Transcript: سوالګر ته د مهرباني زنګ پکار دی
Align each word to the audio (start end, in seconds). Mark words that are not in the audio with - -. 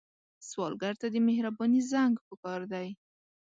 سوالګر 0.49 0.93
ته 1.01 1.07
د 1.13 1.15
مهرباني 1.27 1.81
زنګ 1.91 2.13
پکار 2.27 2.61
دی 2.71 2.87